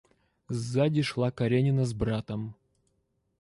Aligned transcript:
Сзади 0.49 1.03
шла 1.03 1.29
Каренина 1.29 1.85
с 1.85 1.93
братом. 1.93 2.55